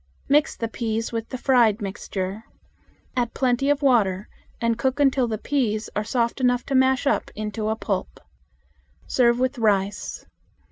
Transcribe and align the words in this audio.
Mix 0.27 0.55
the 0.55 0.67
peas 0.67 1.11
with 1.11 1.29
the 1.29 1.37
fried 1.37 1.79
mixture. 1.79 2.45
Add 3.15 3.35
plenty 3.35 3.69
of 3.69 3.83
water 3.83 4.27
and 4.59 4.75
cook 4.75 4.99
until 4.99 5.27
the 5.27 5.37
peas 5.37 5.91
are 5.95 6.03
soft 6.03 6.41
enough 6.41 6.65
to 6.65 6.73
mash 6.73 7.05
up 7.05 7.29
into 7.35 7.69
a 7.69 7.75
pulp. 7.75 8.19
Serve 9.05 9.37
with 9.37 9.59
rice. 9.59 10.25